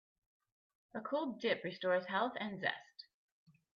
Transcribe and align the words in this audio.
A 0.95 0.99
cold 1.01 1.39
dip 1.41 1.63
restores 1.63 2.07
health 2.07 2.33
and 2.39 2.59
zest. 2.59 3.05